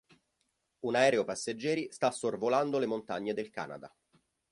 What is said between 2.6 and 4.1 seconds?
le montagne del Canada.